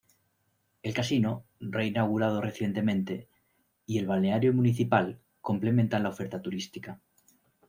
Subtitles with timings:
[0.81, 3.27] El casino, reinaugurado recientemente,
[3.85, 6.99] y el balneario municipal complementan la oferta turística.